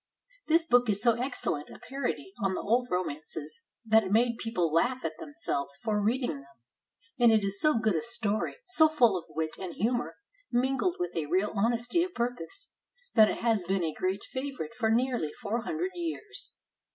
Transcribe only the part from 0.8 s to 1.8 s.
is so excellent a